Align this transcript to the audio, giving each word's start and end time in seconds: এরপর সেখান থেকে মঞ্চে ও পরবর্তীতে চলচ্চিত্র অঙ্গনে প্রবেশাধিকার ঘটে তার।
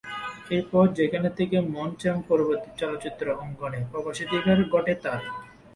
এরপর 0.51 0.85
সেখান 0.97 1.23
থেকে 1.37 1.57
মঞ্চে 1.73 2.07
ও 2.11 2.19
পরবর্তীতে 2.29 2.77
চলচ্চিত্র 2.81 3.25
অঙ্গনে 3.41 3.79
প্রবেশাধিকার 3.91 4.57
ঘটে 4.73 4.93
তার। 5.03 5.21